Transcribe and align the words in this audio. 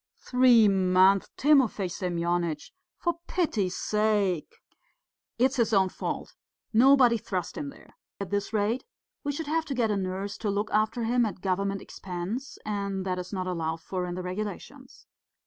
"Three 0.17 0.67
months! 0.67 1.29
Timofey 1.37 1.87
Semyonitch, 1.87 2.71
for 2.97 3.19
pity's 3.27 3.77
sake!" 3.77 4.55
"It's 5.37 5.57
his 5.57 5.73
own 5.73 5.89
fault. 5.89 6.33
Nobody 6.73 7.19
thrust 7.19 7.55
him 7.55 7.69
there. 7.69 7.95
At 8.19 8.31
this 8.31 8.51
rate 8.51 8.83
we 9.23 9.31
should 9.31 9.45
have 9.45 9.65
to 9.65 9.75
get 9.75 9.91
a 9.91 9.97
nurse 9.97 10.39
to 10.39 10.49
look 10.49 10.71
after 10.71 11.03
him 11.03 11.23
at 11.23 11.41
government 11.41 11.83
expense, 11.83 12.57
and 12.65 13.05
that 13.05 13.19
is 13.19 13.31
not 13.31 13.45
allowed 13.45 13.81
for 13.81 14.07
in 14.07 14.15
the 14.15 14.23
regulations. 14.23 15.05